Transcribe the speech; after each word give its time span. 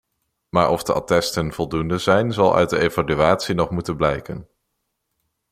Maar 0.49 0.69
of 0.69 0.83
de 0.83 0.93
attesten 0.93 1.53
voldoende 1.53 1.97
zijn 1.97 2.31
zal 2.31 2.55
uit 2.55 2.69
de 2.69 2.79
evaluatie 2.79 3.55
nog 3.55 3.69
moeten 3.69 3.95
blijken. 3.97 4.47